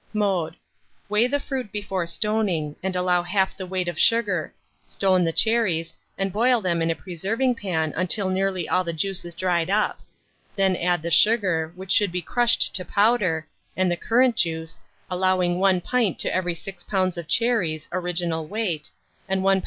Mode. 0.15 0.55
Weigh 1.09 1.27
the 1.27 1.39
fruit 1.39 1.71
before 1.71 2.07
stoning, 2.07 2.75
and 2.81 2.95
allow 2.95 3.21
half 3.21 3.55
the 3.55 3.67
weight 3.67 3.87
of 3.87 3.99
sugar; 3.99 4.51
stone 4.87 5.23
the 5.23 5.31
cherries, 5.31 5.93
and 6.17 6.33
boil 6.33 6.59
them 6.59 6.81
in 6.81 6.89
a 6.89 6.95
preserving 6.95 7.53
pan 7.53 7.93
until 7.95 8.27
nearly 8.27 8.67
all 8.67 8.83
the 8.83 8.93
juice 8.93 9.25
is 9.25 9.35
dried 9.35 9.69
up; 9.69 9.99
then 10.55 10.75
add 10.75 11.03
the 11.03 11.11
sugar, 11.11 11.71
which 11.75 11.91
should 11.91 12.11
be 12.11 12.19
crushed 12.23 12.73
to 12.77 12.83
powder, 12.83 13.47
and 13.77 13.91
the 13.91 13.95
currant 13.95 14.35
juice, 14.35 14.81
allowing 15.07 15.59
1 15.59 15.81
pint 15.81 16.17
to 16.17 16.33
every 16.33 16.55
6 16.55 16.83
lbs. 16.83 17.15
of 17.15 17.27
cherries 17.27 17.87
(original 17.91 18.47
weight), 18.47 18.89
and 19.29 19.43
1 19.43 19.59
lb. 19.59 19.59